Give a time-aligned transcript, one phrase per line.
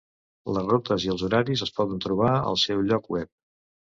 [0.53, 3.31] Les rutes i els horaris es poden trobar al seu lloc web.